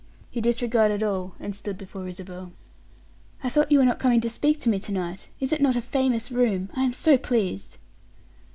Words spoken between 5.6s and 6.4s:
not a famous